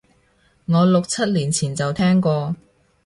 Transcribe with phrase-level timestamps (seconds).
[0.65, 2.55] 我六七年前就聽過